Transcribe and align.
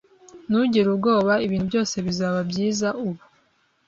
Ntugire 0.47 0.87
ubwoba. 0.93 1.33
Ibintu 1.45 1.65
byose 1.71 1.95
bizaba 2.05 2.39
byiza 2.49 2.87
ubu. 3.05 3.23